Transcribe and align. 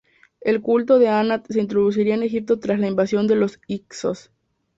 El 0.39 0.61
culto 0.63 0.97
de 0.97 1.09
Anat 1.09 1.45
se 1.47 1.61
introduciría 1.61 2.15
en 2.15 2.23
Egipto 2.23 2.57
tras 2.57 2.79
la 2.79 2.87
invasión 2.87 3.27
de 3.27 3.35
los 3.35 3.59
hicsos. 3.67 4.31